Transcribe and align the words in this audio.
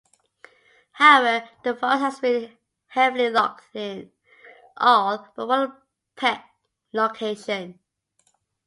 However, 0.93 1.47
the 1.63 1.75
forest 1.75 2.01
has 2.01 2.19
been 2.21 2.57
heavily 2.87 3.29
logged 3.29 3.65
in 3.75 4.11
all 4.77 5.31
but 5.35 5.45
one 5.47 5.77
Pech 6.15 6.43
location. 6.91 7.77